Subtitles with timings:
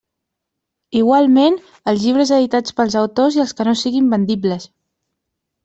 [1.01, 1.57] Igualment,
[1.91, 4.69] els llibres editats pels autors i els que no siguen vendibles.